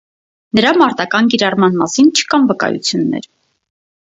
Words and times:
Նրա 0.59 0.71
մարտական 0.81 1.29
կիրառման 1.33 1.77
մասին 1.83 2.09
չկան 2.15 2.51
վկայություններ։ 2.53 3.29